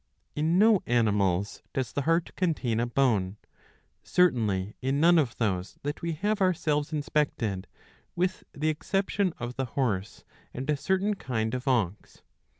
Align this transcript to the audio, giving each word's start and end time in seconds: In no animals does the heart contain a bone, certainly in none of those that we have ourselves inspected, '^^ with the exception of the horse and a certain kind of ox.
In 0.35 0.57
no 0.57 0.81
animals 0.87 1.61
does 1.73 1.93
the 1.93 2.01
heart 2.01 2.35
contain 2.35 2.79
a 2.79 2.87
bone, 2.87 3.37
certainly 4.01 4.75
in 4.81 4.99
none 4.99 5.19
of 5.19 5.37
those 5.37 5.77
that 5.83 6.01
we 6.01 6.13
have 6.13 6.41
ourselves 6.41 6.91
inspected, 6.91 7.67
'^^ 8.11 8.13
with 8.15 8.43
the 8.51 8.69
exception 8.69 9.31
of 9.37 9.57
the 9.57 9.65
horse 9.77 10.23
and 10.55 10.67
a 10.71 10.75
certain 10.75 11.13
kind 11.13 11.53
of 11.53 11.67
ox. 11.67 12.23